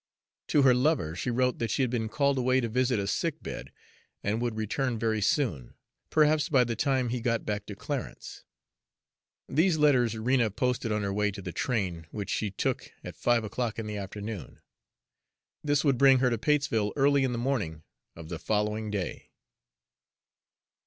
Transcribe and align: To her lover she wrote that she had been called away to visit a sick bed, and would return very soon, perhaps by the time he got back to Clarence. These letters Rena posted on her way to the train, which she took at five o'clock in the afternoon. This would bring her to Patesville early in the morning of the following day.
To 0.47 0.63
her 0.63 0.73
lover 0.73 1.15
she 1.15 1.29
wrote 1.29 1.59
that 1.59 1.69
she 1.69 1.83
had 1.83 1.91
been 1.91 2.09
called 2.09 2.39
away 2.39 2.59
to 2.59 2.67
visit 2.67 2.97
a 2.97 3.05
sick 3.05 3.43
bed, 3.43 3.71
and 4.23 4.41
would 4.41 4.55
return 4.57 4.97
very 4.97 5.21
soon, 5.21 5.75
perhaps 6.09 6.49
by 6.49 6.63
the 6.63 6.75
time 6.75 7.09
he 7.09 7.21
got 7.21 7.45
back 7.45 7.67
to 7.67 7.75
Clarence. 7.75 8.43
These 9.47 9.77
letters 9.77 10.17
Rena 10.17 10.49
posted 10.49 10.91
on 10.91 11.03
her 11.03 11.13
way 11.13 11.29
to 11.29 11.41
the 11.43 11.51
train, 11.53 12.07
which 12.09 12.31
she 12.31 12.49
took 12.49 12.91
at 13.03 13.15
five 13.15 13.43
o'clock 13.43 13.77
in 13.77 13.85
the 13.85 13.97
afternoon. 13.97 14.61
This 15.63 15.83
would 15.83 15.99
bring 15.99 16.17
her 16.17 16.31
to 16.31 16.37
Patesville 16.39 16.93
early 16.95 17.23
in 17.23 17.31
the 17.31 17.37
morning 17.37 17.83
of 18.15 18.29
the 18.29 18.39
following 18.39 18.89
day. 18.89 19.29